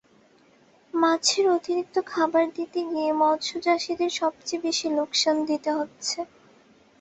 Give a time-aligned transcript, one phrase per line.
[0.93, 6.19] মাছের অতিরিক্ত খাবার দিতে গিয়ে মৎস্যচাষিদের সবচেয়ে বেশি লোকসান দিতে হচ্ছে।